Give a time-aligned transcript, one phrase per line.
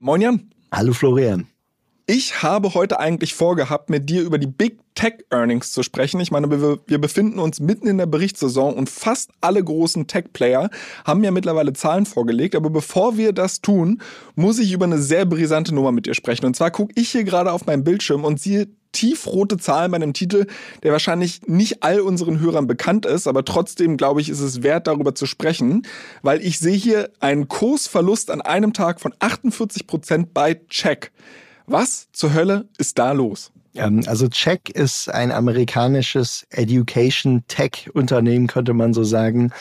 [0.00, 0.38] Moin Jan.
[0.72, 1.44] Hallo Florian.
[2.12, 6.18] Ich habe heute eigentlich vorgehabt, mit dir über die Big Tech Earnings zu sprechen.
[6.18, 10.70] Ich meine, wir, befinden uns mitten in der Berichtssaison und fast alle großen Tech-Player
[11.04, 12.56] haben ja mittlerweile Zahlen vorgelegt.
[12.56, 14.02] Aber bevor wir das tun,
[14.34, 16.46] muss ich über eine sehr brisante Nummer mit dir sprechen.
[16.46, 20.12] Und zwar gucke ich hier gerade auf meinen Bildschirm und sehe tiefrote Zahlen bei einem
[20.12, 20.48] Titel,
[20.82, 24.88] der wahrscheinlich nicht all unseren Hörern bekannt ist, aber trotzdem glaube ich, ist es wert,
[24.88, 25.86] darüber zu sprechen,
[26.22, 31.12] weil ich sehe hier einen Kursverlust an einem Tag von 48 Prozent bei Check.
[31.70, 33.52] Was zur Hölle ist da los?
[33.76, 39.52] Ähm, also Check ist ein amerikanisches Education Tech Unternehmen, könnte man so sagen.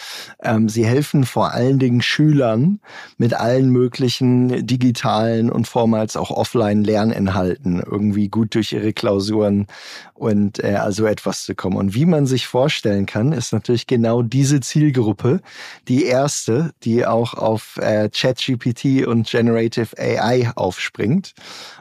[0.41, 2.79] Ähm, sie helfen vor allen Dingen Schülern
[3.19, 9.67] mit allen möglichen digitalen und vormals auch offline Lerninhalten irgendwie gut durch ihre Klausuren
[10.15, 11.77] und äh, also etwas zu kommen.
[11.77, 15.41] Und wie man sich vorstellen kann, ist natürlich genau diese Zielgruppe
[15.87, 21.35] die erste, die auch auf äh, ChatGPT und Generative AI aufspringt.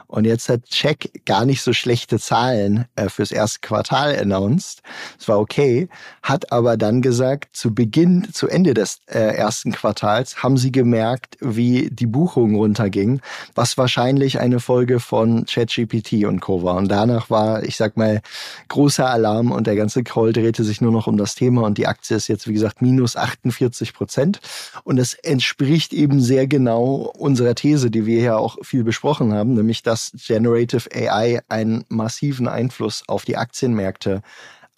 [0.09, 4.81] Und jetzt hat Check gar nicht so schlechte Zahlen äh, fürs erste Quartal announced.
[5.19, 5.87] Es war okay,
[6.23, 11.37] hat aber dann gesagt, zu Beginn, zu Ende des äh, ersten Quartals haben sie gemerkt,
[11.41, 13.21] wie die Buchungen runtergingen,
[13.53, 16.63] was wahrscheinlich eine Folge von ChatGPT und Co.
[16.63, 16.77] war.
[16.77, 18.21] Und danach war, ich sag mal,
[18.67, 21.85] großer Alarm und der ganze Call drehte sich nur noch um das Thema und die
[21.85, 24.39] Aktie ist jetzt, wie gesagt, minus 48 Prozent.
[24.83, 29.53] Und es entspricht eben sehr genau unserer These, die wir ja auch viel besprochen haben,
[29.53, 34.21] nämlich dass dass Generative AI einen massiven Einfluss auf die Aktienmärkte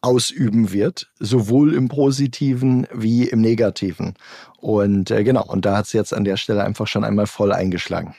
[0.01, 4.15] ausüben wird, sowohl im positiven wie im negativen.
[4.57, 7.51] Und äh, genau, und da hat es jetzt an der Stelle einfach schon einmal voll
[7.51, 8.15] eingeschlagen.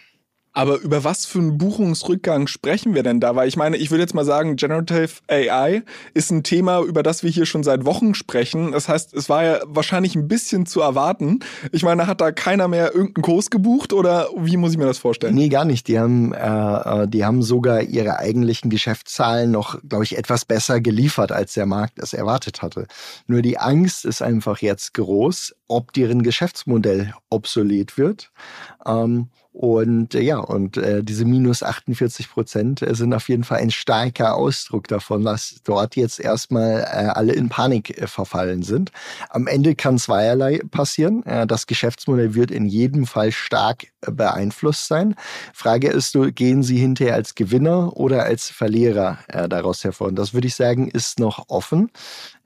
[0.52, 3.34] Aber über was für einen Buchungsrückgang sprechen wir denn da?
[3.34, 5.82] Weil ich meine, ich würde jetzt mal sagen, Generative AI
[6.12, 8.72] ist ein Thema, über das wir hier schon seit Wochen sprechen.
[8.72, 11.40] Das heißt, es war ja wahrscheinlich ein bisschen zu erwarten.
[11.72, 14.98] Ich meine, hat da keiner mehr irgendeinen Kurs gebucht oder wie muss ich mir das
[14.98, 15.34] vorstellen?
[15.34, 15.88] Nee, gar nicht.
[15.88, 20.80] Die haben, äh, äh die haben sogar ihre eigentlichen Geschäftszahlen noch, glaube ich, etwas besser
[20.80, 22.86] geliefert, als der Markt es erwartet hatte.
[23.26, 28.30] Nur die Angst ist einfach jetzt groß, ob deren Geschäftsmodell obsolet wird.
[28.84, 33.58] Ähm, und äh, ja, und äh, diese minus 48 Prozent äh, sind auf jeden Fall
[33.58, 38.92] ein starker Ausdruck davon, dass dort jetzt erstmal äh, alle in Panik äh, verfallen sind.
[39.28, 41.22] Am Ende kann zweierlei passieren.
[41.26, 45.14] Äh, das Geschäftsmodell wird in jedem Fall stark beeinflusst sein.
[45.52, 50.08] Frage ist, gehen Sie hinterher als Gewinner oder als Verlierer äh, daraus hervor?
[50.08, 51.90] Und das würde ich sagen, ist noch offen.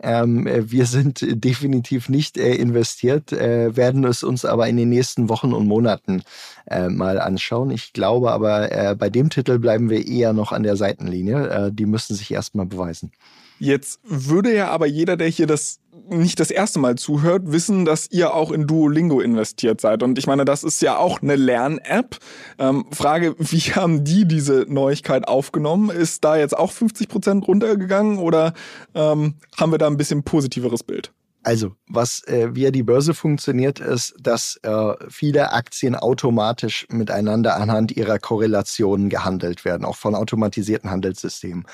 [0.03, 4.89] Ähm, äh, wir sind definitiv nicht äh, investiert, äh, werden es uns aber in den
[4.91, 6.23] nächsten Wochen und Monaten
[6.67, 7.71] äh, mal anschauen.
[7.71, 11.49] Ich glaube aber, äh, bei dem Titel bleiben wir eher noch an der Seitenlinie.
[11.49, 13.13] Äh, die müssen sich erstmal beweisen.
[13.59, 18.11] Jetzt würde ja aber jeder, der hier das nicht das erste Mal zuhört, wissen, dass
[18.11, 20.03] ihr auch in Duolingo investiert seid.
[20.03, 22.19] Und ich meine, das ist ja auch eine Lern-App.
[22.59, 25.91] Ähm, Frage, wie haben die diese Neuigkeit aufgenommen?
[25.91, 28.53] Ist da jetzt auch 50 Prozent runtergegangen oder
[28.95, 31.13] ähm, haben wir da ein bisschen positiveres Bild?
[31.43, 37.97] Also, was äh, via die Börse funktioniert, ist, dass äh, viele Aktien automatisch miteinander anhand
[37.97, 41.65] ihrer Korrelationen gehandelt werden, auch von automatisierten Handelssystemen.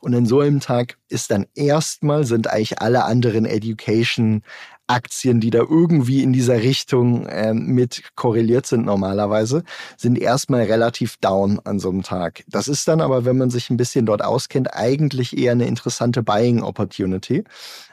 [0.00, 4.42] Und in so einem Tag ist dann erstmal, sind eigentlich alle anderen Education
[4.92, 9.64] Aktien, die da irgendwie in dieser Richtung äh, mit korreliert sind normalerweise,
[9.96, 12.44] sind erstmal relativ down an so einem Tag.
[12.48, 16.22] Das ist dann aber, wenn man sich ein bisschen dort auskennt, eigentlich eher eine interessante
[16.22, 17.44] Buying Opportunity.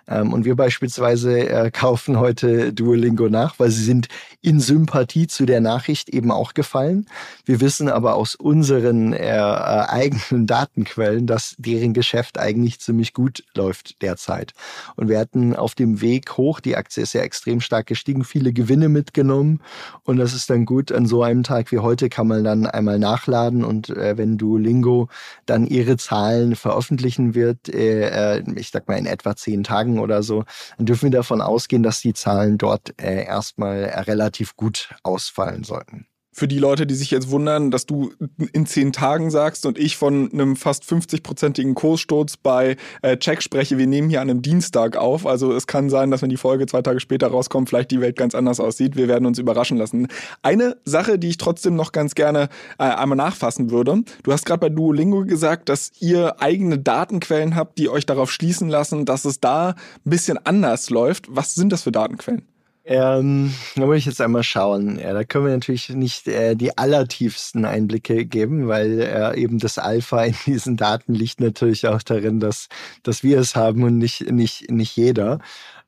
[0.09, 4.08] Ähm, und wir beispielsweise äh, kaufen heute Duolingo nach, weil sie sind
[4.42, 7.06] in Sympathie zu der Nachricht eben auch gefallen.
[7.45, 13.44] Wir wissen aber aus unseren äh, äh, eigenen Datenquellen, dass deren Geschäft eigentlich ziemlich gut
[13.56, 14.54] läuft derzeit.
[14.95, 18.51] Und wir hatten auf dem Weg hoch, die Aktie ist ja extrem stark gestiegen, viele
[18.51, 19.62] Gewinne mitgenommen.
[20.04, 20.92] Und das ist dann gut.
[20.92, 25.10] An so einem Tag wie heute kann man dann einmal nachladen und wenn Duolingo
[25.45, 30.44] dann ihre Zahlen veröffentlichen wird, ich sag mal in etwa zehn Tagen oder so,
[30.78, 36.09] dann dürfen wir davon ausgehen, dass die Zahlen dort äh, erstmal relativ gut ausfallen sollten.
[36.31, 38.14] Für die Leute, die sich jetzt wundern, dass du
[38.54, 43.78] in zehn Tagen sagst und ich von einem fast 50-prozentigen Kurssturz bei äh, Check spreche,
[43.78, 45.26] wir nehmen hier an einem Dienstag auf.
[45.26, 48.16] Also es kann sein, dass wenn die Folge zwei Tage später rauskommt, vielleicht die Welt
[48.16, 48.96] ganz anders aussieht.
[48.96, 50.08] Wir werden uns überraschen lassen.
[50.44, 54.04] Eine Sache, die ich trotzdem noch ganz gerne äh, einmal nachfassen würde.
[54.24, 58.70] Du hast gerade bei Duolingo gesagt, dass ihr eigene Datenquellen habt, die euch darauf schließen
[58.70, 61.25] lassen, dass es da ein bisschen anders läuft.
[61.30, 62.49] Was sind das für Datenquellen?
[62.91, 64.97] Ähm, da muss ich jetzt einmal schauen.
[64.97, 69.77] Ja, da können wir natürlich nicht äh, die allertiefsten Einblicke geben, weil äh, eben das
[69.77, 72.68] Alpha in diesen Daten liegt natürlich auch darin, dass,
[73.03, 75.38] dass wir es haben und nicht, nicht, nicht jeder.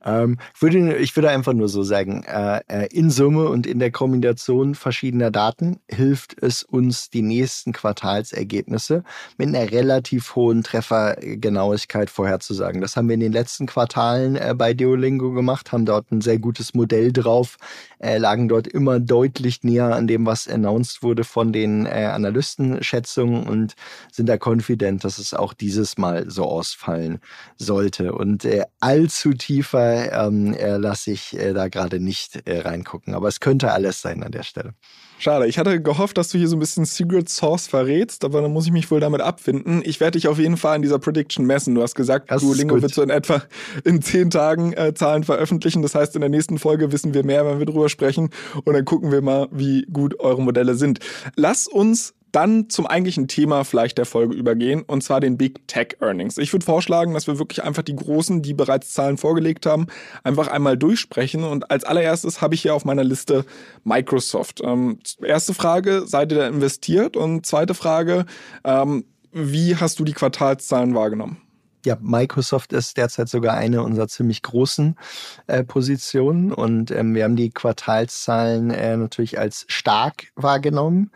[0.03, 3.79] Ähm, ich, würde, ich würde einfach nur so sagen, äh, äh, in Summe und in
[3.79, 9.03] der Kombination verschiedener Daten hilft es uns, die nächsten Quartalsergebnisse
[9.37, 12.81] mit einer relativ hohen Treffergenauigkeit vorherzusagen.
[12.81, 16.39] Das haben wir in den letzten Quartalen äh, bei Duolingo gemacht, haben dort ein sehr
[16.39, 17.57] gutes Modell drauf,
[17.99, 23.47] äh, lagen dort immer deutlich näher an dem, was announced wurde von den äh, Analystenschätzungen
[23.47, 23.75] und
[24.11, 27.19] sind da confident, dass es auch dieses Mal so ausfallen
[27.57, 28.13] sollte.
[28.13, 33.13] Und äh, allzu tiefer ähm, äh, lasse ich äh, da gerade nicht äh, reingucken.
[33.13, 34.73] Aber es könnte alles sein an der Stelle.
[35.19, 38.51] Schade, ich hatte gehofft, dass du hier so ein bisschen Secret Source verrätst, aber dann
[38.51, 39.83] muss ich mich wohl damit abfinden.
[39.85, 41.75] Ich werde dich auf jeden Fall an dieser Prediction messen.
[41.75, 43.43] Du hast gesagt, das Duolingo wird so in etwa
[43.83, 45.83] in zehn Tagen äh, Zahlen veröffentlichen.
[45.83, 48.31] Das heißt, in der nächsten Folge wissen wir mehr, wenn wir drüber sprechen.
[48.63, 50.99] Und dann gucken wir mal, wie gut eure Modelle sind.
[51.35, 55.97] Lass uns dann zum eigentlichen Thema vielleicht der Folge übergehen, und zwar den Big Tech
[55.99, 56.37] Earnings.
[56.37, 59.87] Ich würde vorschlagen, dass wir wirklich einfach die großen, die bereits Zahlen vorgelegt haben,
[60.23, 61.43] einfach einmal durchsprechen.
[61.43, 63.45] Und als allererstes habe ich hier auf meiner Liste
[63.83, 64.61] Microsoft.
[64.63, 67.17] Ähm, erste Frage, seid ihr da investiert?
[67.17, 68.25] Und zweite Frage,
[68.63, 71.37] ähm, wie hast du die Quartalszahlen wahrgenommen?
[71.85, 74.95] Ja, Microsoft ist derzeit sogar eine unserer ziemlich großen
[75.47, 81.11] äh, Positionen und ähm, wir haben die Quartalszahlen äh, natürlich als stark wahrgenommen.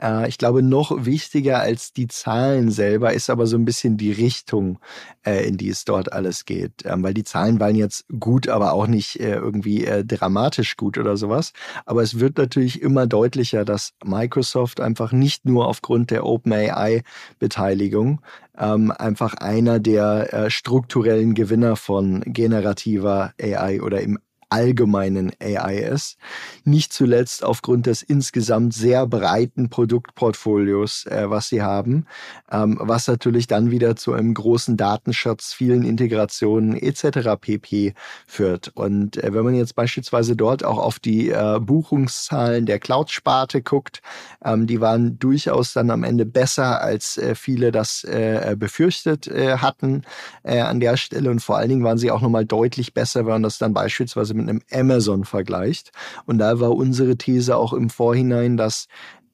[0.00, 4.12] Äh, ich glaube, noch wichtiger als die Zahlen selber ist aber so ein bisschen die
[4.12, 4.78] Richtung,
[5.24, 8.72] äh, in die es dort alles geht, ähm, weil die Zahlen waren jetzt gut, aber
[8.72, 11.52] auch nicht äh, irgendwie äh, dramatisch gut oder sowas.
[11.84, 18.20] Aber es wird natürlich immer deutlicher, dass Microsoft einfach nicht nur aufgrund der OpenAI-Beteiligung
[18.60, 24.18] ähm, einfach einer der äh, strukturellen Gewinner von generativer AI oder im
[24.50, 26.18] allgemeinen AI ist.
[26.64, 32.06] Nicht zuletzt aufgrund des insgesamt sehr breiten Produktportfolios, äh, was sie haben,
[32.50, 37.40] ähm, was natürlich dann wieder zu einem großen Datenschatz, vielen Integrationen etc.
[37.40, 37.94] pp.
[38.26, 38.68] führt.
[38.74, 44.02] Und äh, wenn man jetzt beispielsweise dort auch auf die äh, Buchungszahlen der Cloud-Sparte guckt,
[44.44, 49.58] ähm, die waren durchaus dann am Ende besser, als äh, viele das äh, befürchtet äh,
[49.58, 50.02] hatten
[50.44, 51.30] an der Stelle.
[51.30, 54.34] Und vor allen Dingen waren sie auch nochmal deutlich besser, wenn man das dann beispielsweise
[54.40, 55.92] mit einem Amazon vergleicht.
[56.26, 58.86] Und da war unsere These auch im Vorhinein, dass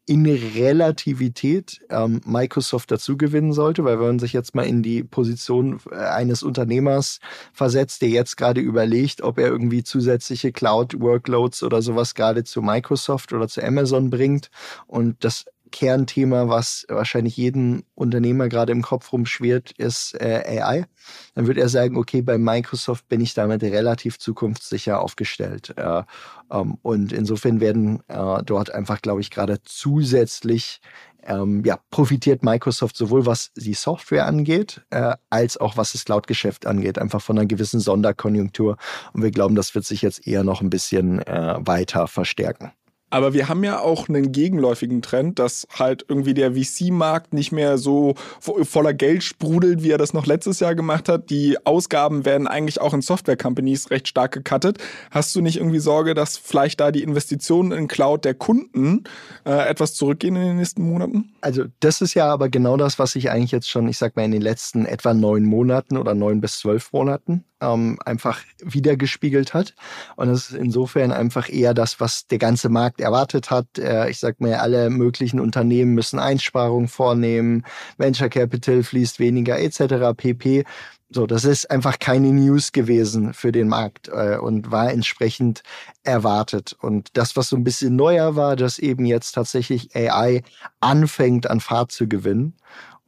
[0.09, 5.03] in Relativität ähm, Microsoft dazu gewinnen sollte, weil wenn man sich jetzt mal in die
[5.03, 7.19] Position äh, eines Unternehmers
[7.53, 13.33] versetzt, der jetzt gerade überlegt, ob er irgendwie zusätzliche Cloud-Workloads oder sowas gerade zu Microsoft
[13.33, 14.51] oder zu Amazon bringt
[14.87, 20.87] und das Kernthema, was wahrscheinlich jeden Unternehmer gerade im Kopf rumschwirrt, ist äh, AI.
[21.35, 25.75] Dann würde er sagen, okay, bei Microsoft bin ich damit relativ zukunftssicher aufgestellt.
[25.77, 26.03] Äh,
[26.51, 30.81] ähm, und insofern werden äh, dort einfach, glaube ich, gerade zusätzlich
[31.27, 36.67] ähm, ja, profitiert Microsoft sowohl was die Software angeht, äh, als auch was das Cloud-Geschäft
[36.67, 38.77] angeht, einfach von einer gewissen Sonderkonjunktur.
[39.13, 42.73] Und wir glauben, das wird sich jetzt eher noch ein bisschen äh, weiter verstärken.
[43.17, 47.79] Aber wir haben ja auch einen gegenläufigen Trend, dass halt irgendwie der VC-Markt nicht mehr
[47.79, 51.31] so voller Geld sprudelt, wie er das noch letztes Jahr gemacht hat.
[51.31, 54.77] Die Ausgaben werden eigentlich auch in Software-Companies recht stark gecuttet.
[55.11, 59.05] Hast du nicht irgendwie Sorge, dass vielleicht da die Investitionen in Cloud der Kunden
[59.47, 61.33] äh, etwas zurückgehen in den nächsten Monaten?
[61.41, 64.27] Also das ist ja aber genau das, was ich eigentlich jetzt schon, ich sag mal,
[64.27, 69.75] in den letzten etwa neun Monaten oder neun bis zwölf Monaten ähm, einfach wiedergespiegelt hat.
[70.17, 73.79] Und das ist insofern einfach eher das, was der ganze Markt erwartet hat.
[73.79, 77.65] Äh, ich sag mal, alle möglichen Unternehmen müssen Einsparungen vornehmen,
[77.99, 80.17] Venture Capital fließt weniger etc.
[80.17, 80.65] pp.
[81.09, 85.63] So, das ist einfach keine News gewesen für den Markt äh, und war entsprechend
[86.03, 86.77] erwartet.
[86.81, 90.43] Und das, was so ein bisschen neuer war, dass eben jetzt tatsächlich AI
[90.81, 92.55] anfängt an Fahrt zu gewinnen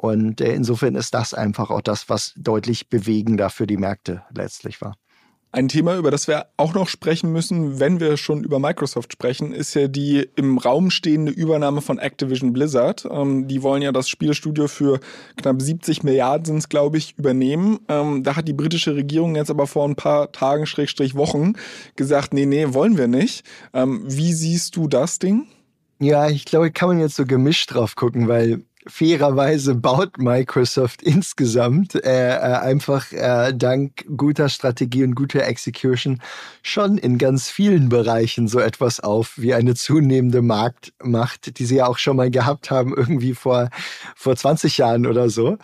[0.01, 4.81] und äh, insofern ist das einfach auch das, was deutlich bewegender für die Märkte letztlich
[4.81, 4.95] war.
[5.51, 9.53] Ein Thema, über das wir auch noch sprechen müssen, wenn wir schon über Microsoft sprechen,
[9.53, 13.09] ist ja die im Raum stehende Übernahme von Activision Blizzard.
[13.11, 15.01] Ähm, die wollen ja das Spielstudio für
[15.37, 17.81] knapp 70 Milliarden, sind es glaube ich, übernehmen.
[17.89, 21.55] Ähm, da hat die britische Regierung jetzt aber vor ein paar Tagen, Schrägstrich Wochen,
[21.97, 23.45] gesagt, nee, nee, wollen wir nicht.
[23.75, 25.49] Ähm, wie siehst du das Ding?
[25.99, 31.95] Ja, ich glaube, kann man jetzt so gemischt drauf gucken, weil fairerweise baut Microsoft insgesamt
[31.95, 36.21] äh, äh, einfach äh, dank guter Strategie und guter Execution
[36.63, 41.87] schon in ganz vielen Bereichen so etwas auf wie eine zunehmende Marktmacht, die sie ja
[41.87, 43.71] auch schon mal gehabt haben, irgendwie vor,
[44.17, 45.59] vor 20 Jahren oder so.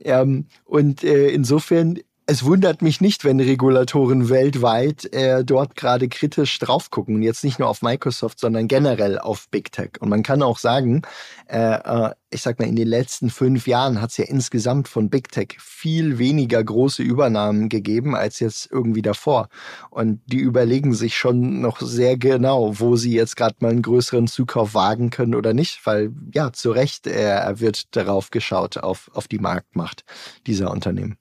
[0.00, 1.98] Ähm, und äh, insofern
[2.30, 7.22] es wundert mich nicht, wenn Regulatoren weltweit äh, dort gerade kritisch drauf gucken.
[7.22, 9.92] Jetzt nicht nur auf Microsoft, sondern generell auf Big Tech.
[10.00, 11.00] Und man kann auch sagen,
[11.46, 15.08] äh, äh, ich sag mal, in den letzten fünf Jahren hat es ja insgesamt von
[15.08, 19.48] Big Tech viel weniger große Übernahmen gegeben als jetzt irgendwie davor.
[19.88, 24.26] Und die überlegen sich schon noch sehr genau, wo sie jetzt gerade mal einen größeren
[24.26, 29.28] Zukauf wagen können oder nicht, weil ja, zu Recht äh, wird darauf geschaut, auf, auf
[29.28, 30.04] die Marktmacht
[30.46, 31.16] dieser Unternehmen.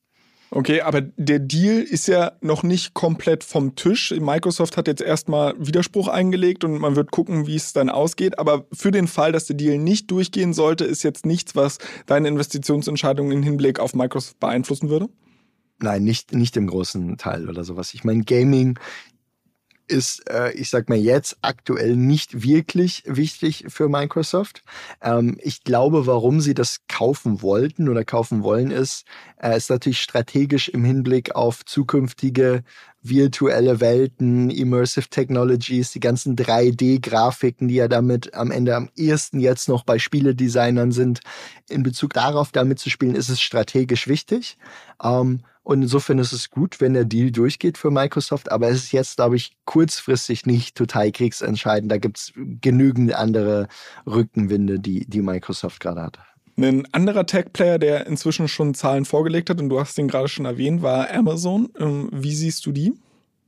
[0.49, 4.11] Okay, aber der Deal ist ja noch nicht komplett vom Tisch.
[4.17, 8.39] Microsoft hat jetzt erstmal Widerspruch eingelegt und man wird gucken, wie es dann ausgeht.
[8.39, 12.29] Aber für den Fall, dass der Deal nicht durchgehen sollte, ist jetzt nichts, was deine
[12.29, 15.09] Investitionsentscheidungen im Hinblick auf Microsoft beeinflussen würde?
[15.79, 17.93] Nein, nicht, nicht im großen Teil oder sowas.
[17.93, 18.79] Ich meine, Gaming
[19.87, 24.63] ist, äh, ich sag mal jetzt aktuell nicht wirklich wichtig für Microsoft.
[25.01, 29.05] Ähm, ich glaube, warum sie das kaufen wollten oder kaufen wollen, ist,
[29.41, 32.63] äh, ist natürlich strategisch im Hinblick auf zukünftige
[33.01, 39.69] virtuelle Welten, Immersive Technologies, die ganzen 3D-Grafiken, die ja damit am Ende am ehesten jetzt
[39.69, 41.21] noch bei Spieledesignern sind.
[41.69, 44.57] In Bezug darauf, damit zu spielen, ist es strategisch wichtig.
[45.01, 48.93] Ähm, und insofern ist es gut, wenn der Deal durchgeht für Microsoft, aber es ist
[48.93, 51.91] jetzt, glaube ich, kurzfristig nicht total kriegsentscheidend.
[51.91, 52.31] Da gibt es
[52.61, 53.67] genügend andere
[54.05, 56.19] Rückenwinde, die, die Microsoft gerade hat.
[56.55, 60.45] Ein anderer Tech-Player, der inzwischen schon Zahlen vorgelegt hat, und du hast den gerade schon
[60.45, 61.67] erwähnt, war Amazon.
[61.77, 62.93] Ähm, wie siehst du die?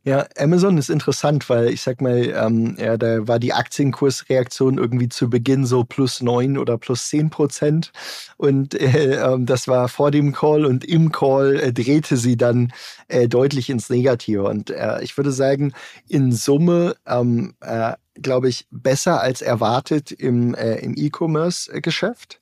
[0.04, 5.10] Ja, Amazon ist interessant, weil ich sag mal, ähm, ja, da war die Aktienkursreaktion irgendwie
[5.10, 7.92] zu Beginn so plus neun oder plus zehn Prozent.
[8.38, 12.72] Und äh, äh, das war vor dem Call und im Call äh, drehte sie dann
[13.10, 14.44] äh, deutlich ins Negative.
[14.44, 15.74] Und äh, ich würde sagen,
[16.08, 22.42] in Summe ähm, äh, glaube ich, besser als erwartet im, äh, im E-Commerce-Geschäft.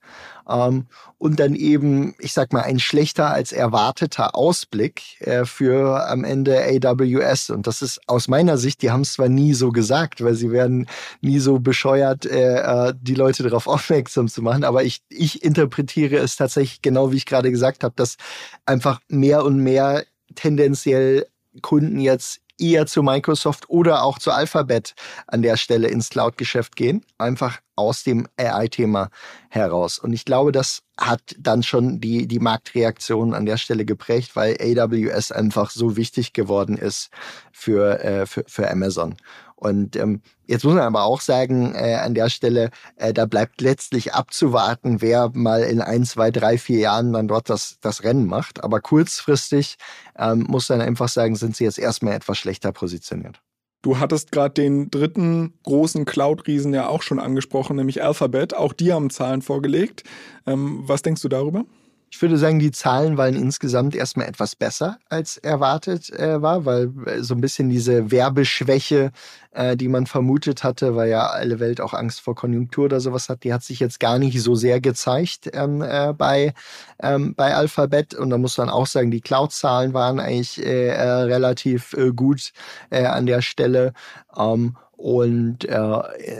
[0.49, 0.87] Ähm,
[1.17, 6.59] und dann eben, ich sag mal, ein schlechter als erwarteter Ausblick äh, für am Ende
[6.59, 7.49] AWS.
[7.49, 10.51] Und das ist aus meiner Sicht, die haben es zwar nie so gesagt, weil sie
[10.51, 10.87] werden
[11.21, 16.17] nie so bescheuert, äh, äh die Leute darauf aufmerksam zu machen, aber ich, ich interpretiere
[16.17, 18.17] es tatsächlich genau, wie ich gerade gesagt habe, dass
[18.65, 21.25] einfach mehr und mehr tendenziell
[21.61, 24.95] Kunden jetzt eher zu Microsoft oder auch zu Alphabet
[25.27, 27.05] an der Stelle ins Cloud-Geschäft gehen.
[27.17, 29.09] Einfach aus dem AI-Thema
[29.49, 29.99] heraus.
[29.99, 34.57] Und ich glaube, das hat dann schon die, die Marktreaktion an der Stelle geprägt, weil
[34.59, 37.09] AWS einfach so wichtig geworden ist
[37.51, 39.15] für, äh, für, für Amazon.
[39.57, 43.59] Und ähm, jetzt muss man aber auch sagen, äh, an der Stelle, äh, da bleibt
[43.59, 48.27] letztlich abzuwarten, wer mal in ein, zwei, drei, vier Jahren dann dort das, das Rennen
[48.27, 48.63] macht.
[48.63, 49.77] Aber kurzfristig
[50.15, 53.41] ähm, muss man einfach sagen, sind sie jetzt erstmal etwas schlechter positioniert.
[53.81, 58.55] Du hattest gerade den dritten großen Cloud-Riesen ja auch schon angesprochen, nämlich Alphabet.
[58.55, 60.03] Auch die haben Zahlen vorgelegt.
[60.45, 61.65] Ähm, was denkst du darüber?
[62.09, 66.91] Ich würde sagen, die Zahlen waren insgesamt erstmal etwas besser als erwartet äh, war, weil
[67.05, 69.11] äh, so ein bisschen diese Werbeschwäche,
[69.51, 73.27] äh, die man vermutet hatte, weil ja alle Welt auch Angst vor Konjunktur oder sowas
[73.27, 76.53] hat, die hat sich jetzt gar nicht so sehr gezeigt ähm, äh, bei,
[77.01, 78.13] ähm, bei Alphabet.
[78.13, 82.53] Und da muss man auch sagen, die Cloud-Zahlen waren eigentlich äh, äh, relativ gut
[82.89, 83.93] an der Stelle.
[84.35, 85.65] Ähm, und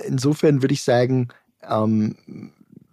[0.05, 1.27] insofern würde ich sagen,
[1.69, 2.15] ähm,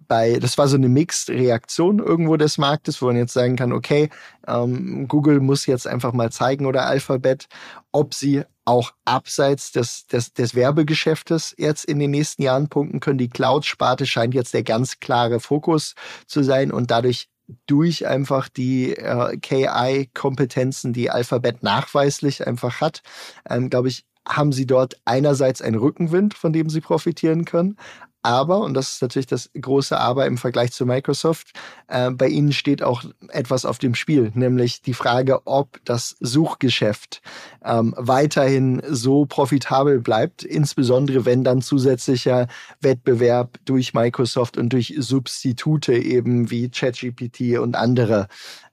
[0.06, 4.11] bei, das war so eine Mixed-Reaktion irgendwo des Marktes, wo man jetzt sagen kann, okay,
[4.46, 7.46] ähm, Google muss jetzt einfach mal zeigen oder Alphabet,
[7.92, 13.18] ob sie auch abseits des, des, des Werbegeschäftes jetzt in den nächsten Jahren punkten können.
[13.18, 15.94] Die Cloud-Sparte scheint jetzt der ganz klare Fokus
[16.26, 17.28] zu sein und dadurch
[17.66, 23.02] durch einfach die äh, KI-Kompetenzen, die Alphabet nachweislich einfach hat,
[23.49, 27.76] ähm, glaube ich, haben sie dort einerseits einen Rückenwind, von dem sie profitieren können,
[28.25, 31.52] aber, und das ist natürlich das große Aber im Vergleich zu Microsoft,
[31.88, 37.21] äh, bei ihnen steht auch etwas auf dem Spiel, nämlich die Frage, ob das Suchgeschäft
[37.62, 42.49] ähm, weiterhin so profitabel bleibt, insbesondere wenn dann zusätzlicher
[42.81, 48.28] Wettbewerb durch Microsoft und durch Substitute eben wie ChatGPT und andere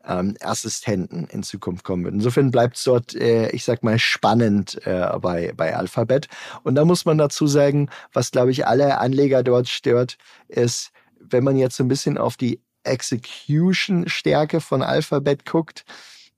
[0.06, 2.14] ähm, Assistenten in Zukunft kommen wird.
[2.14, 6.28] Insofern bleibt es dort, äh, ich sag mal, spannend äh, bei, bei Alphabet.
[6.64, 10.18] Und da muss man dazu sagen, was, glaube ich, alle Anleger dort stört,
[10.48, 15.86] ist, wenn man jetzt so ein bisschen auf die Execution-Stärke von Alphabet guckt,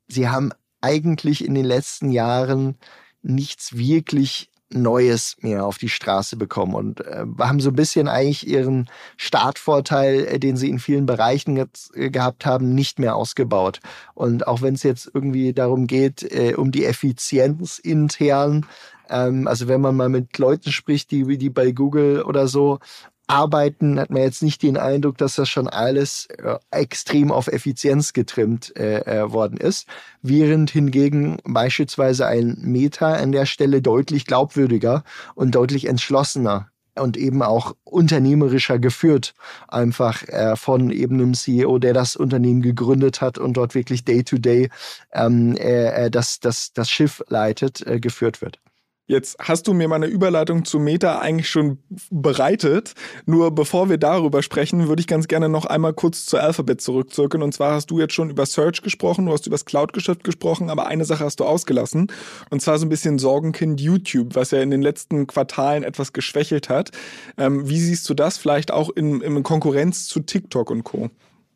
[0.07, 0.51] sie haben
[0.81, 2.77] eigentlich in den letzten Jahren
[3.21, 8.47] nichts wirklich Neues mehr auf die Straße bekommen und äh, haben so ein bisschen eigentlich
[8.47, 13.79] ihren Startvorteil, äh, den sie in vielen Bereichen jetzt, äh, gehabt haben, nicht mehr ausgebaut.
[14.13, 18.65] Und auch wenn es jetzt irgendwie darum geht, äh, um die Effizienz intern,
[19.09, 22.79] ähm, also wenn man mal mit Leuten spricht, die, die bei Google oder so
[23.27, 28.13] arbeiten, hat man jetzt nicht den Eindruck, dass das schon alles äh, extrem auf Effizienz
[28.13, 29.87] getrimmt äh, äh, worden ist,
[30.21, 35.03] während hingegen beispielsweise ein Meta an der Stelle deutlich glaubwürdiger
[35.35, 39.33] und deutlich entschlossener und eben auch unternehmerischer geführt,
[39.67, 44.65] einfach äh, von eben einem CEO, der das Unternehmen gegründet hat und dort wirklich day-to-day
[44.65, 44.71] -day,
[45.13, 48.59] ähm, äh, äh, das, das, das Schiff leitet, äh, geführt wird.
[49.05, 51.79] Jetzt hast du mir meine Überleitung zu Meta eigentlich schon
[52.09, 52.93] bereitet.
[53.25, 57.43] Nur bevor wir darüber sprechen, würde ich ganz gerne noch einmal kurz zu Alphabet zurückzirkeln.
[57.43, 60.69] Und zwar hast du jetzt schon über Search gesprochen, du hast über das Cloud-Geschäft gesprochen,
[60.69, 62.07] aber eine Sache hast du ausgelassen.
[62.49, 66.69] Und zwar so ein bisschen Sorgenkind YouTube, was ja in den letzten Quartalen etwas geschwächelt
[66.69, 66.91] hat.
[67.37, 71.09] Ähm, wie siehst du das vielleicht auch in, in Konkurrenz zu TikTok und Co.?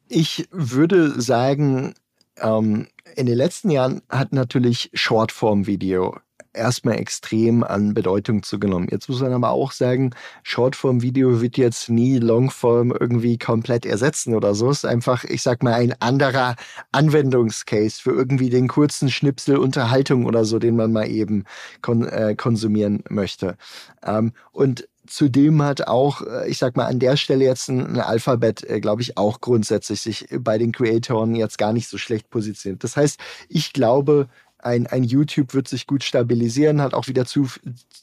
[0.09, 1.93] Ich würde sagen,
[2.41, 6.17] ähm, in den letzten Jahren hat natürlich Shortform-Video
[6.57, 8.87] erstmal extrem an Bedeutung zugenommen.
[8.91, 10.11] Jetzt muss man aber auch sagen,
[10.43, 14.69] Shortform-Video wird jetzt nie Longform irgendwie komplett ersetzen oder so.
[14.69, 16.55] Es ist einfach, ich sag mal, ein anderer
[16.91, 21.45] Anwendungscase für irgendwie den kurzen Schnipsel Unterhaltung oder so, den man mal eben
[21.81, 23.57] kon äh, konsumieren möchte.
[24.03, 28.69] Ähm, und Zudem hat auch, äh, ich sag mal, an der Stelle jetzt ein, Alphabet,
[28.69, 32.83] äh, glaube ich, auch grundsätzlich sich bei den Creatoren jetzt gar nicht so schlecht positioniert.
[32.83, 34.27] Das heißt, ich glaube,
[34.59, 37.47] ein, ein YouTube wird sich gut stabilisieren, hat auch wieder zu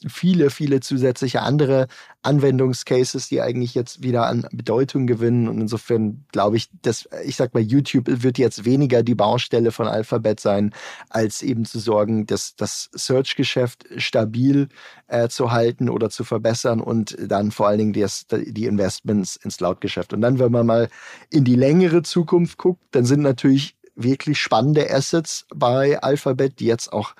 [0.07, 1.87] viele, viele zusätzliche andere
[2.23, 5.47] Anwendungscases, die eigentlich jetzt wieder an Bedeutung gewinnen.
[5.47, 9.87] Und insofern glaube ich, dass, ich sag mal, YouTube wird jetzt weniger die Baustelle von
[9.87, 10.73] Alphabet sein,
[11.09, 14.69] als eben zu sorgen, dass das Search-Geschäft stabil
[15.07, 19.57] äh, zu halten oder zu verbessern und dann vor allen Dingen das, die Investments ins
[19.57, 20.13] Cloud-Geschäft.
[20.13, 20.89] Und dann, wenn man mal
[21.29, 26.91] in die längere Zukunft guckt, dann sind natürlich wirklich spannende Assets bei Alphabet, die jetzt
[26.91, 27.15] auch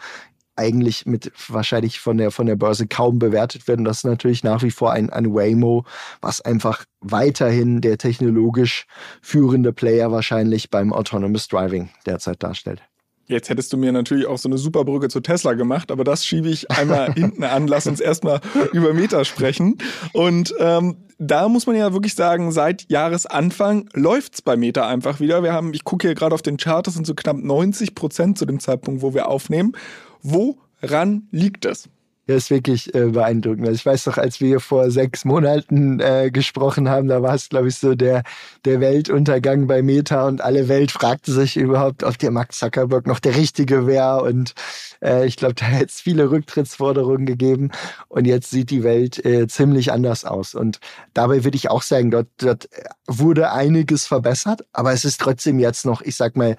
[0.55, 3.85] eigentlich mit wahrscheinlich von der, von der Börse kaum bewertet werden.
[3.85, 5.85] Das ist natürlich nach wie vor ein, ein Waymo,
[6.21, 8.87] was einfach weiterhin der technologisch
[9.21, 12.81] führende Player wahrscheinlich beim Autonomous Driving derzeit darstellt.
[13.27, 16.25] Jetzt hättest du mir natürlich auch so eine super Brücke zu Tesla gemacht, aber das
[16.25, 17.67] schiebe ich einmal hinten an.
[17.67, 18.39] Lass uns erstmal
[18.71, 19.77] über Meta sprechen.
[20.13, 25.41] Und ähm, da muss man ja wirklich sagen, seit Jahresanfang läuft's bei Meta einfach wieder.
[25.41, 28.37] Wir haben, ich gucke hier gerade auf den Chart, das sind so knapp 90 Prozent
[28.37, 29.73] zu dem Zeitpunkt, wo wir aufnehmen.
[30.21, 31.89] Woran liegt das?
[32.27, 33.67] Ja, ist wirklich äh, beeindruckend.
[33.67, 37.49] Also ich weiß doch, als wir vor sechs Monaten äh, gesprochen haben, da war es,
[37.49, 38.23] glaube ich, so der,
[38.65, 43.19] der Weltuntergang bei Meta und alle Welt fragte sich überhaupt, ob der Max Zuckerberg noch
[43.19, 44.23] der Richtige wäre.
[44.23, 44.55] Und
[45.03, 47.69] äh, ich glaube, da hätte es viele Rücktrittsforderungen gegeben.
[48.07, 50.55] Und jetzt sieht die Welt äh, ziemlich anders aus.
[50.55, 50.79] Und
[51.13, 52.67] dabei würde ich auch sagen, dort, dort
[53.05, 56.55] wurde einiges verbessert, aber es ist trotzdem jetzt noch, ich sag mal,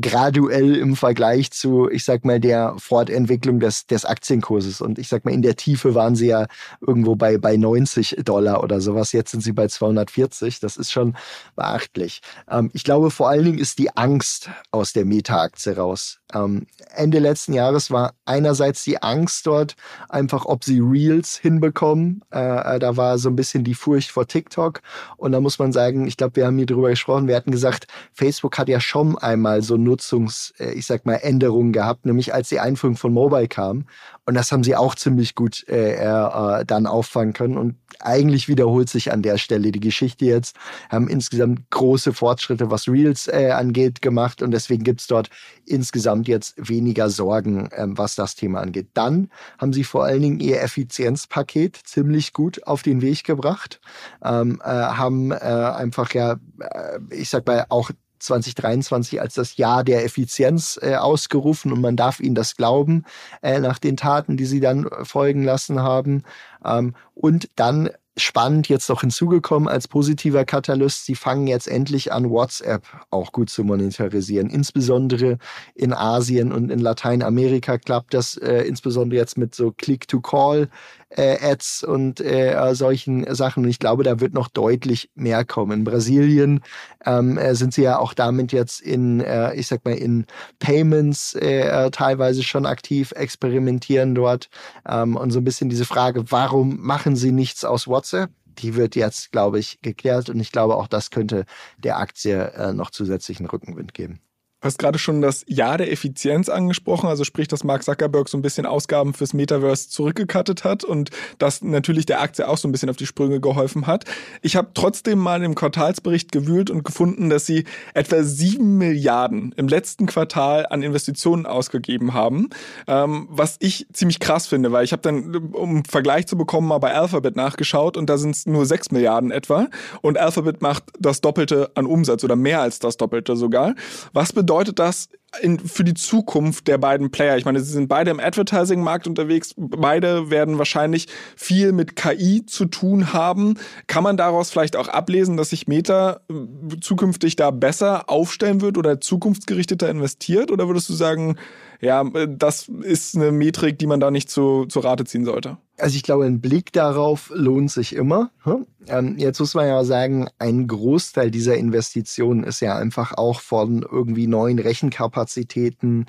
[0.00, 4.80] graduell im Vergleich zu, ich sag mal, der Fortentwicklung des, des Aktienkurses.
[4.80, 6.46] Und ich sag mal, in der Tiefe waren sie ja
[6.80, 9.12] irgendwo bei, bei 90 Dollar oder sowas.
[9.12, 10.60] Jetzt sind sie bei 240.
[10.60, 11.16] Das ist schon
[11.56, 12.20] beachtlich.
[12.50, 16.18] Ähm, ich glaube, vor allen Dingen ist die Angst aus der Meta-Aktie raus.
[16.34, 19.76] Ähm, Ende letzten Jahres war einerseits die Angst dort
[20.08, 22.22] einfach, ob sie Reels hinbekommen.
[22.32, 24.82] Äh, äh, da war so ein bisschen die Furcht vor TikTok.
[25.16, 27.28] Und da muss man sagen, ich glaube, wir haben hier drüber gesprochen.
[27.28, 31.72] Wir hatten gesagt, Facebook hat ja schon einmal so Nutzungs, äh, ich sag mal, Änderungen
[31.72, 33.86] gehabt, nämlich als die Einführung von Mobile kam.
[34.26, 37.56] Und das haben sie auch ziemlich gut äh, äh, dann auffangen können.
[37.56, 40.54] Und eigentlich wiederholt sich an der Stelle die Geschichte jetzt.
[40.90, 44.42] Haben insgesamt große Fortschritte, was Reels äh, angeht, gemacht.
[44.42, 45.30] Und deswegen gibt's dort
[45.64, 48.88] insgesamt jetzt weniger Sorgen, ähm, was das Thema angeht.
[48.92, 53.80] Dann haben sie vor allen Dingen ihr Effizienzpaket ziemlich gut auf den Weg gebracht.
[54.22, 59.84] Ähm, äh, haben äh, einfach ja, äh, ich sag mal, auch 2023 als das Jahr
[59.84, 63.04] der Effizienz äh, ausgerufen und man darf ihnen das glauben
[63.42, 66.22] äh, nach den Taten, die sie dann folgen lassen haben.
[66.64, 72.30] Ähm, und dann spannend jetzt noch hinzugekommen als positiver Katalyst, sie fangen jetzt endlich an,
[72.30, 74.50] WhatsApp auch gut zu monetarisieren.
[74.50, 75.38] Insbesondere
[75.74, 80.68] in Asien und in Lateinamerika klappt das äh, insbesondere jetzt mit so Click-to-Call
[81.10, 83.64] äh, und äh, solchen Sachen.
[83.64, 85.80] Und ich glaube, da wird noch deutlich mehr kommen.
[85.80, 86.60] In Brasilien
[87.04, 90.26] ähm, äh, sind sie ja auch damit jetzt in, äh, ich sag mal, in
[90.58, 94.50] Payments äh, teilweise schon aktiv, experimentieren dort.
[94.86, 98.07] Ähm, und so ein bisschen diese Frage, warum machen sie nichts aus WhatsApp?
[98.44, 101.44] Die wird jetzt, glaube ich, geklärt und ich glaube auch, das könnte
[101.78, 104.20] der Aktie äh, noch zusätzlichen Rückenwind geben.
[104.60, 108.36] Du hast gerade schon das Jahr der Effizienz angesprochen, also sprich, dass Mark Zuckerberg so
[108.36, 112.72] ein bisschen Ausgaben fürs Metaverse zurückgekattet hat und das natürlich der Aktie auch so ein
[112.72, 114.04] bisschen auf die Sprünge geholfen hat.
[114.42, 119.68] Ich habe trotzdem mal im Quartalsbericht gewühlt und gefunden, dass sie etwa sieben Milliarden im
[119.68, 122.50] letzten Quartal an Investitionen ausgegeben haben,
[122.88, 126.78] ähm, was ich ziemlich krass finde, weil ich habe dann, um Vergleich zu bekommen, mal
[126.78, 129.68] bei Alphabet nachgeschaut und da sind es nur sechs Milliarden etwa
[130.02, 133.76] und Alphabet macht das Doppelte an Umsatz oder mehr als das Doppelte sogar.
[134.12, 135.10] Was bedeutet bedeutet das
[135.42, 137.36] in, für die Zukunft der beiden Player?
[137.36, 139.52] Ich meine, sie sind beide im Advertising-Markt unterwegs.
[139.58, 141.06] Beide werden wahrscheinlich
[141.36, 143.58] viel mit KI zu tun haben.
[143.88, 148.78] Kann man daraus vielleicht auch ablesen, dass sich Meta äh, zukünftig da besser aufstellen wird
[148.78, 150.50] oder zukunftsgerichteter investiert?
[150.50, 151.36] Oder würdest du sagen,
[151.82, 155.58] ja, äh, das ist eine Metrik, die man da nicht zu, zu Rate ziehen sollte?
[155.78, 158.30] Also ich glaube, ein Blick darauf lohnt sich immer.
[158.42, 158.66] Hm?
[158.88, 163.82] Ähm, jetzt muss man ja sagen, ein Großteil dieser Investitionen ist ja einfach auch von
[163.82, 166.06] irgendwie neuen Rechenkapazitäten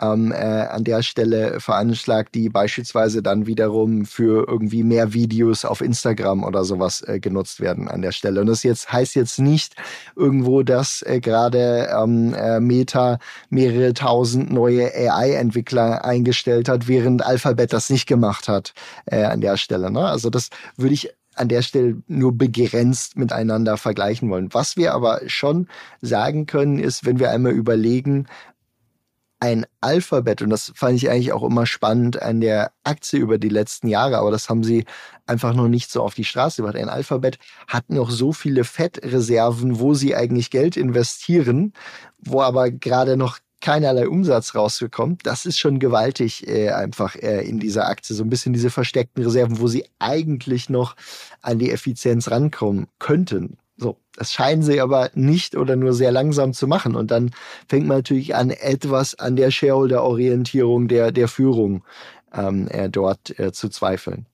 [0.00, 5.80] ähm, äh, an der Stelle veranschlagt, die beispielsweise dann wiederum für irgendwie mehr Videos auf
[5.80, 8.40] Instagram oder sowas äh, genutzt werden an der Stelle.
[8.40, 9.76] Und das jetzt heißt jetzt nicht
[10.16, 13.18] irgendwo, dass äh, gerade ähm, äh, Meta
[13.50, 18.72] mehrere tausend neue AI-Entwickler eingestellt hat, während Alphabet das nicht gemacht hat
[19.12, 19.90] äh, an der Stelle.
[19.90, 20.04] Ne?
[20.04, 24.52] Also das würde ich an der Stelle nur begrenzt miteinander vergleichen wollen.
[24.52, 25.68] Was wir aber schon
[26.00, 28.26] sagen können, ist, wenn wir einmal überlegen,
[29.40, 33.48] ein Alphabet, und das fand ich eigentlich auch immer spannend an der Aktie über die
[33.48, 34.84] letzten Jahre, aber das haben sie
[35.26, 36.76] einfach noch nicht so auf die Straße gebracht.
[36.76, 41.72] Ein Alphabet hat noch so viele Fettreserven, wo sie eigentlich Geld investieren,
[42.18, 45.16] wo aber gerade noch keinerlei Umsatz rausgekommen.
[45.22, 48.14] Das ist schon gewaltig äh, einfach äh, in dieser Aktie.
[48.14, 50.96] So ein bisschen diese versteckten Reserven, wo sie eigentlich noch
[51.40, 53.56] an die Effizienz rankommen könnten.
[53.78, 56.94] So, das scheinen sie aber nicht oder nur sehr langsam zu machen.
[56.94, 57.30] Und dann
[57.68, 61.84] fängt man natürlich an, etwas an der Shareholder-Orientierung der, der Führung
[62.34, 64.26] ähm, äh, dort äh, zu zweifeln.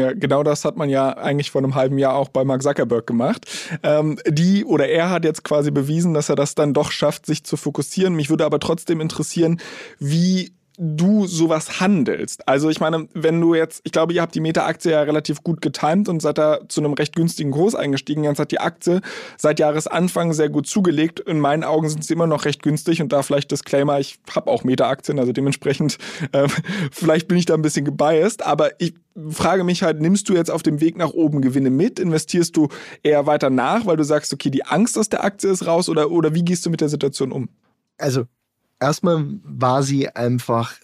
[0.00, 3.06] Ja, genau das hat man ja eigentlich vor einem halben Jahr auch bei Mark Zuckerberg
[3.06, 3.46] gemacht.
[3.82, 7.44] Ähm, die oder er hat jetzt quasi bewiesen, dass er das dann doch schafft, sich
[7.44, 8.14] zu fokussieren.
[8.14, 9.60] Mich würde aber trotzdem interessieren,
[9.98, 12.48] wie du sowas handelst.
[12.48, 15.60] Also ich meine, wenn du jetzt, ich glaube, ihr habt die Meta-Aktie ja relativ gut
[15.60, 18.24] getimt und seid da zu einem recht günstigen Kurs eingestiegen.
[18.24, 19.00] Jetzt hat die Aktie
[19.36, 21.20] seit Jahresanfang sehr gut zugelegt.
[21.20, 24.50] In meinen Augen sind sie immer noch recht günstig und da vielleicht Disclaimer, ich habe
[24.50, 25.98] auch Meta-Aktien, also dementsprechend
[26.32, 26.48] äh,
[26.90, 28.94] vielleicht bin ich da ein bisschen gebiased, aber ich
[29.30, 31.98] frage mich halt, nimmst du jetzt auf dem Weg nach oben Gewinne mit?
[31.98, 32.68] Investierst du
[33.02, 36.10] eher weiter nach, weil du sagst, okay, die Angst aus der Aktie ist raus oder,
[36.10, 37.50] oder wie gehst du mit der Situation um?
[37.98, 38.24] Also
[38.82, 40.74] erstmal war sie einfach,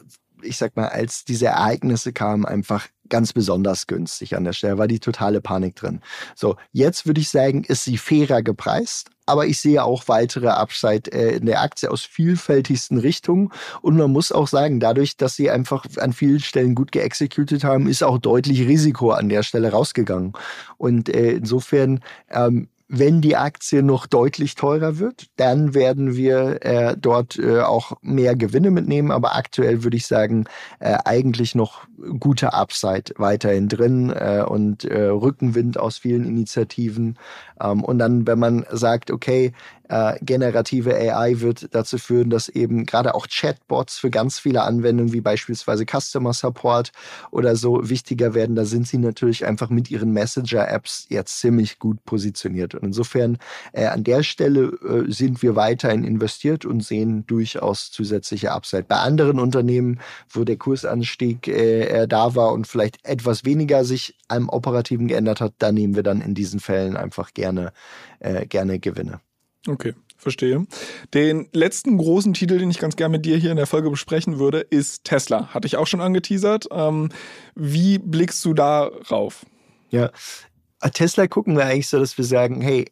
[0.42, 4.86] ich sag mal, als diese Ereignisse kamen, einfach ganz besonders günstig an der Stelle, war
[4.86, 6.00] die totale Panik drin.
[6.34, 11.10] So, jetzt würde ich sagen, ist sie fairer gepreist, aber ich sehe auch weitere Upside
[11.12, 13.50] äh, in der Aktie aus vielfältigsten Richtungen.
[13.82, 17.88] Und man muss auch sagen, dadurch, dass sie einfach an vielen Stellen gut geexecuted haben,
[17.88, 20.32] ist auch deutlich Risiko an der Stelle rausgegangen.
[20.76, 26.96] Und äh, insofern ähm, wenn die Aktie noch deutlich teurer wird, dann werden wir äh,
[26.98, 29.10] dort äh, auch mehr Gewinne mitnehmen.
[29.10, 30.46] Aber aktuell würde ich sagen,
[30.80, 31.86] äh, eigentlich noch
[32.18, 37.18] gute Upside weiterhin drin äh, und äh, Rückenwind aus vielen Initiativen.
[37.60, 39.52] Ähm, und dann, wenn man sagt, okay,
[39.88, 45.12] äh, generative AI wird dazu führen, dass eben gerade auch Chatbots für ganz viele Anwendungen,
[45.12, 46.92] wie beispielsweise Customer Support
[47.30, 48.54] oder so, wichtiger werden.
[48.54, 52.77] Da sind sie natürlich einfach mit ihren Messenger-Apps jetzt ziemlich gut positioniert.
[52.78, 53.38] Und insofern
[53.72, 58.84] äh, an der Stelle äh, sind wir weiterhin investiert und sehen durchaus zusätzliche Upside.
[58.84, 64.48] Bei anderen Unternehmen, wo der Kursanstieg äh, da war und vielleicht etwas weniger sich am
[64.48, 67.72] Operativen geändert hat, da nehmen wir dann in diesen Fällen einfach gerne,
[68.20, 69.20] äh, gerne Gewinne.
[69.66, 70.66] Okay, verstehe.
[71.14, 74.38] Den letzten großen Titel, den ich ganz gerne mit dir hier in der Folge besprechen
[74.38, 75.48] würde, ist Tesla.
[75.48, 76.68] Hatte ich auch schon angeteasert.
[76.70, 77.10] Ähm,
[77.54, 79.44] wie blickst du darauf?
[79.90, 80.10] Ja,
[80.80, 82.90] Tesla gucken wir eigentlich so, dass wir sagen, hey,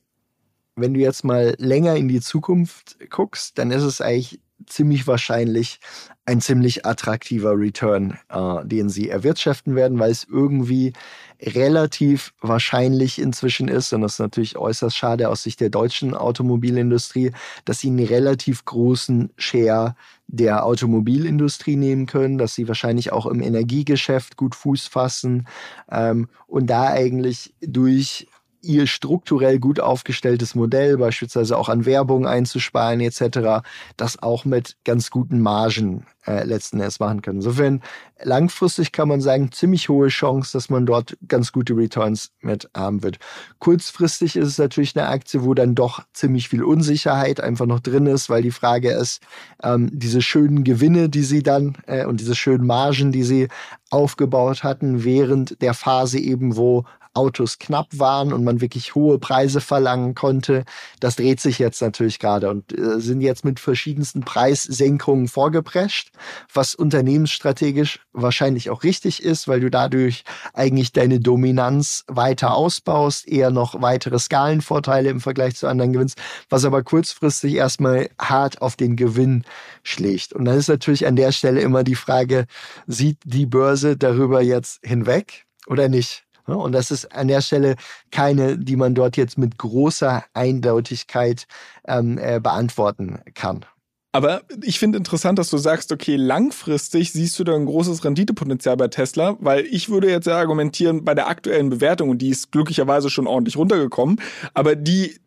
[0.75, 5.81] wenn du jetzt mal länger in die Zukunft guckst, dann ist es eigentlich ziemlich wahrscheinlich
[6.25, 10.93] ein ziemlich attraktiver Return, äh, den sie erwirtschaften werden, weil es irgendwie
[11.41, 17.33] relativ wahrscheinlich inzwischen ist, und das ist natürlich äußerst schade aus Sicht der deutschen Automobilindustrie,
[17.65, 19.95] dass sie einen relativ großen Share
[20.27, 25.47] der Automobilindustrie nehmen können, dass sie wahrscheinlich auch im Energiegeschäft gut Fuß fassen
[25.91, 28.27] ähm, und da eigentlich durch
[28.67, 35.11] ihr strukturell gut aufgestelltes Modell, beispielsweise auch an Werbung einzusparen etc., das auch mit ganz
[35.11, 37.39] guten Margen äh, letzten Endes machen können.
[37.39, 37.83] Insofern
[38.23, 43.03] langfristig kann man sagen, ziemlich hohe Chance, dass man dort ganz gute Returns mit haben
[43.03, 43.19] wird.
[43.59, 48.07] Kurzfristig ist es natürlich eine Aktie, wo dann doch ziemlich viel Unsicherheit einfach noch drin
[48.07, 49.23] ist, weil die Frage ist,
[49.63, 53.49] ähm, diese schönen Gewinne, die sie dann äh, und diese schönen Margen, die sie
[53.91, 56.85] aufgebaut hatten während der Phase eben, wo
[57.17, 60.65] Autos knapp waren und man wirklich hohe Preise verlangen konnte.
[61.01, 66.13] Das dreht sich jetzt natürlich gerade und äh, sind jetzt mit verschiedensten Preissenkungen vorgeprescht,
[66.53, 73.51] was unternehmensstrategisch wahrscheinlich auch richtig ist, weil du dadurch eigentlich deine Dominanz weiter ausbaust, eher
[73.51, 78.97] noch weitere Skalenvorteile im Vergleich zu anderen gewinnst, was aber kurzfristig erstmal hart auf den
[78.97, 79.45] Gewinn
[79.83, 80.33] schlägt.
[80.33, 82.47] Und dann ist natürlich an der Stelle immer die Frage,
[82.87, 86.26] sieht die Börse darüber jetzt hinweg oder nicht?
[86.55, 87.77] Und das ist an der Stelle
[88.11, 91.47] keine, die man dort jetzt mit großer Eindeutigkeit
[91.87, 93.65] ähm, äh, beantworten kann.
[94.13, 98.75] Aber ich finde interessant, dass du sagst, okay, langfristig siehst du da ein großes Renditepotenzial
[98.79, 102.51] bei Tesla, weil ich würde jetzt ja argumentieren, bei der aktuellen Bewertung, und die ist
[102.51, 104.19] glücklicherweise schon ordentlich runtergekommen,
[104.55, 105.21] aber die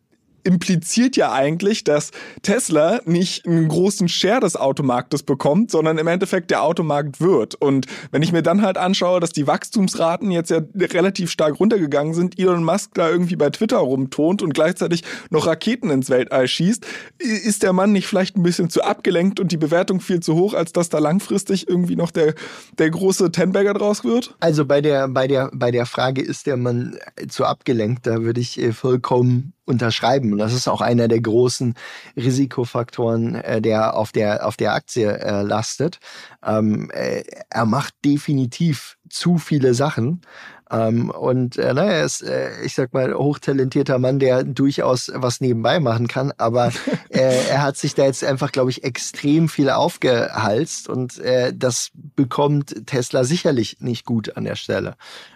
[0.44, 2.10] impliziert ja eigentlich, dass
[2.42, 7.54] Tesla nicht einen großen Share des Automarktes bekommt, sondern im Endeffekt der Automarkt wird.
[7.54, 12.14] Und wenn ich mir dann halt anschaue, dass die Wachstumsraten jetzt ja relativ stark runtergegangen
[12.14, 16.86] sind, Elon Musk da irgendwie bei Twitter rumtont und gleichzeitig noch Raketen ins Weltall schießt,
[17.18, 20.54] ist der Mann nicht vielleicht ein bisschen zu abgelenkt und die Bewertung viel zu hoch,
[20.54, 22.34] als dass da langfristig irgendwie noch der,
[22.78, 24.36] der große Tenberger draus wird?
[24.40, 26.96] Also bei der, bei der, bei der Frage, ist der Mann
[27.28, 30.32] zu abgelenkt, da würde ich äh, vollkommen unterschreiben.
[30.32, 31.74] Und das ist auch einer der großen
[32.16, 35.98] Risikofaktoren, äh, der auf der, auf der Aktie äh, lastet.
[36.44, 40.22] Ähm, äh, er macht definitiv zu viele Sachen.
[40.70, 45.40] Ähm, und äh, naja, er ist, äh, ich sag mal, hochtalentierter Mann, der durchaus was
[45.40, 46.70] nebenbei machen kann, aber
[47.08, 51.90] äh, er hat sich da jetzt einfach, glaube ich, extrem viel aufgehalst und äh, das
[51.94, 54.94] bekommt Tesla sicherlich nicht gut an der Stelle.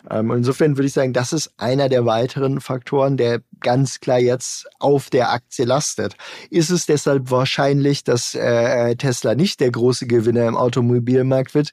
[0.08, 4.20] Ähm, und insofern würde ich sagen, das ist einer der weiteren Faktoren, der ganz klar
[4.20, 6.14] jetzt auf der Aktie lastet.
[6.50, 11.70] Ist es deshalb wahrscheinlich, dass äh, Tesla nicht der große Gewinner im Automobilmarkt wird?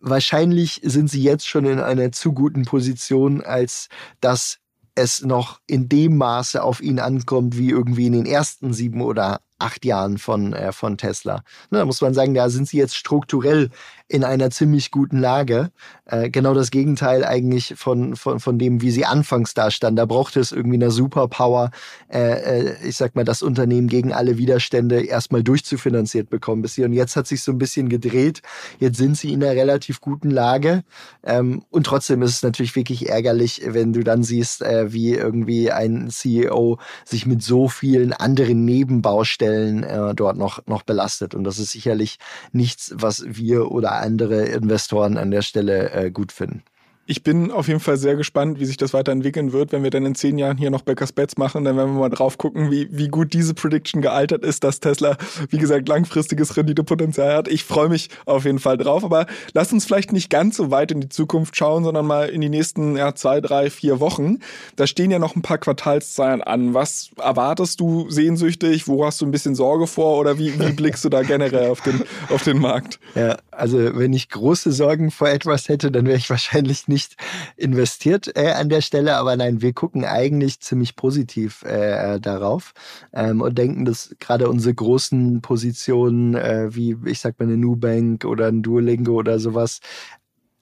[0.00, 3.88] Wahrscheinlich sind sie jetzt schon in einer zu guten Position, als
[4.20, 4.58] dass
[4.94, 9.40] es noch in dem Maße auf ihn ankommt, wie irgendwie in den ersten sieben oder
[9.58, 11.42] acht Jahren von, äh, von Tesla.
[11.70, 13.70] Ne, da muss man sagen, da sind sie jetzt strukturell
[14.08, 15.70] in einer ziemlich guten Lage.
[16.04, 19.98] Äh, genau das Gegenteil eigentlich von, von, von dem, wie sie anfangs da stand.
[19.98, 21.70] Da brauchte es irgendwie eine Superpower,
[22.12, 26.84] äh, äh, ich sag mal, das Unternehmen gegen alle Widerstände erstmal durchzufinanziert bekommen bis hier.
[26.84, 28.42] Und jetzt hat sich so ein bisschen gedreht.
[28.78, 30.84] Jetzt sind sie in einer relativ guten Lage.
[31.22, 35.72] Ähm, und trotzdem ist es natürlich wirklich ärgerlich, wenn du dann siehst, äh, wie irgendwie
[35.72, 41.34] ein CEO sich mit so vielen anderen Nebenbaustellen äh, dort noch, noch belastet.
[41.34, 42.18] Und das ist sicherlich
[42.52, 46.62] nichts, was wir oder andere Investoren an der Stelle äh, gut finden.
[47.06, 49.72] Ich bin auf jeden Fall sehr gespannt, wie sich das weiterentwickeln wird.
[49.72, 52.08] Wenn wir dann in zehn Jahren hier noch Backers Bets machen, dann werden wir mal
[52.08, 55.18] drauf gucken, wie, wie gut diese Prediction gealtert ist, dass Tesla,
[55.50, 57.48] wie gesagt, langfristiges Renditepotenzial hat.
[57.48, 59.04] Ich freue mich auf jeden Fall drauf.
[59.04, 62.40] Aber lass uns vielleicht nicht ganz so weit in die Zukunft schauen, sondern mal in
[62.40, 64.38] die nächsten ja, zwei, drei, vier Wochen.
[64.76, 66.72] Da stehen ja noch ein paar Quartalszahlen an.
[66.72, 68.88] Was erwartest du sehnsüchtig?
[68.88, 70.18] Wo hast du ein bisschen Sorge vor?
[70.18, 72.98] Oder wie, wie blickst du da generell auf den, auf den Markt?
[73.14, 77.16] Ja, also wenn ich große Sorgen vor etwas hätte, dann wäre ich wahrscheinlich nicht nicht
[77.56, 82.72] investiert äh, an der Stelle, aber nein, wir gucken eigentlich ziemlich positiv äh, darauf
[83.12, 88.24] ähm, und denken, dass gerade unsere großen Positionen, äh, wie ich sag mal eine Nubank
[88.24, 89.80] oder ein Duolingo oder sowas,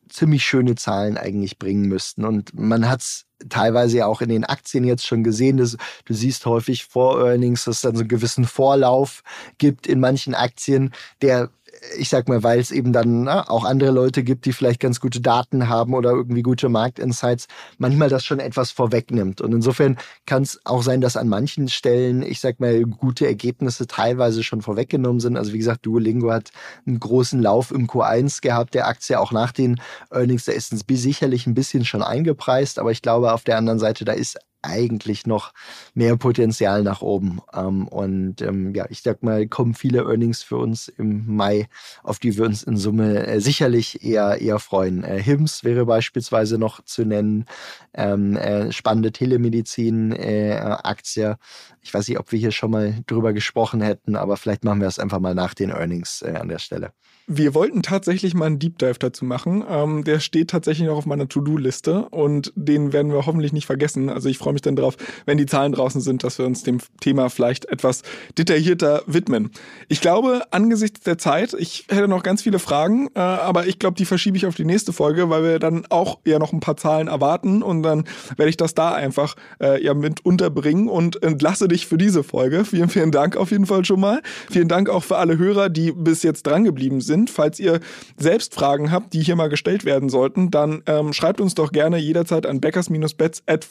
[0.09, 2.25] ziemlich schöne Zahlen eigentlich bringen müssten.
[2.25, 5.57] Und man hat es teilweise ja auch in den Aktien jetzt schon gesehen.
[5.57, 9.23] Dass, du siehst häufig vor Earnings, dass es dann so einen gewissen Vorlauf
[9.59, 10.93] gibt in manchen Aktien,
[11.23, 11.51] der
[11.99, 15.01] ich sag mal, weil es eben dann na, auch andere Leute gibt, die vielleicht ganz
[15.01, 17.47] gute Daten haben oder irgendwie gute Marktinsights,
[17.79, 19.41] manchmal das schon etwas vorwegnimmt.
[19.41, 23.87] Und insofern kann es auch sein, dass an manchen Stellen, ich sag mal, gute Ergebnisse
[23.87, 25.37] teilweise schon vorweggenommen sind.
[25.37, 26.51] Also wie gesagt, Duolingo hat
[26.87, 30.85] einen großen Lauf im Q1 gehabt, der Aktie auch nach den Earnings, da ist es
[30.89, 35.27] sicherlich ein bisschen schon eingepreist, aber ich glaube, auf der anderen Seite, da ist eigentlich
[35.27, 35.53] noch
[35.95, 37.41] mehr Potenzial nach oben.
[37.53, 41.69] Ähm, und ähm, ja, ich sag mal, kommen viele Earnings für uns im Mai,
[42.03, 45.05] auf die wir uns in Summe äh, sicherlich eher, eher freuen.
[45.05, 47.47] Äh, HIMS wäre beispielsweise noch zu nennen,
[47.95, 51.31] ähm, äh, spannende Telemedizin-Aktie.
[51.31, 51.37] Äh,
[51.83, 54.89] ich weiß nicht, ob wir hier schon mal drüber gesprochen hätten, aber vielleicht machen wir
[54.89, 56.93] es einfach mal nach den Earnings äh, an der Stelle.
[57.29, 60.03] Wir wollten tatsächlich mal einen Deep Dive dazu machen.
[60.05, 64.11] Der steht tatsächlich noch auf meiner To-Do-Liste und den werden wir hoffentlich nicht vergessen.
[64.11, 66.63] Also ich freue freue mich dann drauf, wenn die Zahlen draußen sind, dass wir uns
[66.63, 68.03] dem Thema vielleicht etwas
[68.37, 69.51] detaillierter widmen.
[69.89, 73.97] Ich glaube, angesichts der Zeit, ich hätte noch ganz viele Fragen, äh, aber ich glaube,
[73.97, 76.77] die verschiebe ich auf die nächste Folge, weil wir dann auch ja noch ein paar
[76.77, 78.05] Zahlen erwarten und dann
[78.37, 82.65] werde ich das da einfach äh, ja mit unterbringen und entlasse dich für diese Folge.
[82.65, 84.21] Vielen, vielen Dank auf jeden Fall schon mal.
[84.51, 87.31] Vielen Dank auch für alle Hörer, die bis jetzt dran geblieben sind.
[87.31, 87.81] Falls ihr
[88.19, 91.97] selbst Fragen habt, die hier mal gestellt werden sollten, dann ähm, schreibt uns doch gerne
[91.97, 93.65] jederzeit an backers-bets at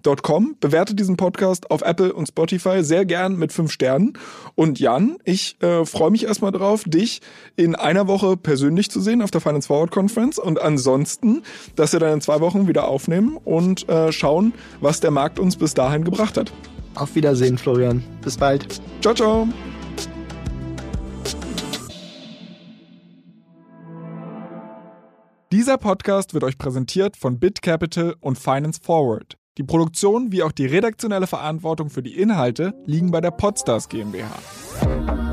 [0.00, 0.56] financeforward.com.
[0.60, 4.14] Bewertet diesen Podcast auf Apple und Spotify sehr gern mit fünf Sternen.
[4.54, 7.20] Und Jan, ich äh, freue mich erstmal drauf, dich
[7.56, 11.42] in einer Woche persönlich zu sehen auf der Finance Forward Conference und ansonsten,
[11.76, 15.56] dass wir dann in zwei Wochen wieder aufnehmen und äh, schauen, was der Markt uns
[15.56, 16.52] bis dahin gebracht hat.
[16.94, 18.02] Auf Wiedersehen, Florian.
[18.22, 18.80] Bis bald.
[19.00, 19.48] Ciao, ciao.
[25.52, 29.39] Dieser Podcast wird euch präsentiert von BitCapital und Finance Forward.
[29.58, 35.29] Die Produktion wie auch die redaktionelle Verantwortung für die Inhalte liegen bei der Podstars GmbH.